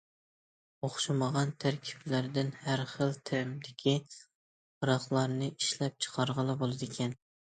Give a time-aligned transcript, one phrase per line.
[0.85, 3.93] ئوخشىمىغان تەركىبلەردىن ھەر خىل تەمدىكى
[4.23, 7.17] ھاراقلارنى ئىشلەپچىقارغىلى بولىدىكەن.